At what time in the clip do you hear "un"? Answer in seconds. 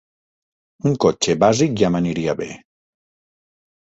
0.91-0.95